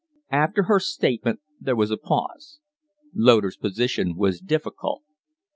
After 0.31 0.63
her 0.63 0.79
statement 0.79 1.41
there 1.59 1.75
was 1.75 1.91
a 1.91 1.95
pause. 1.97 2.59
Loder's 3.13 3.55
position 3.57 4.17
was 4.17 4.41
difficult. 4.41 5.03